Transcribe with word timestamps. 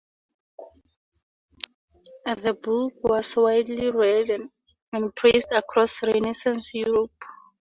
The 2.25 2.57
book 2.59 2.93
was 3.03 3.35
widely 3.35 3.91
read 3.91 4.31
and 4.93 5.15
praised 5.15 5.51
across 5.51 6.01
Renaissance 6.01 6.73
Europe. 6.73 7.11